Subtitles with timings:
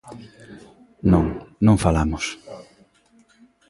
[1.11, 1.25] Non,
[1.65, 2.25] non falamos.